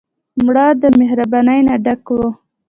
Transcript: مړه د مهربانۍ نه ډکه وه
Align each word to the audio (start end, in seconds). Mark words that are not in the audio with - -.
مړه 0.43 0.65
د 0.81 0.83
مهربانۍ 0.99 1.59
نه 1.67 1.75
ډکه 1.83 2.13
وه 2.19 2.29